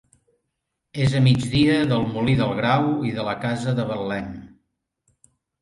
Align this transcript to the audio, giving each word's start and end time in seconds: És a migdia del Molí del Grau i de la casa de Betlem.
És 1.03 1.13
a 1.19 1.21
migdia 1.25 1.75
del 1.93 2.07
Molí 2.15 2.37
del 2.41 2.55
Grau 2.63 2.89
i 3.11 3.15
de 3.19 3.29
la 3.31 3.39
casa 3.47 3.77
de 3.81 3.89
Betlem. 3.93 4.33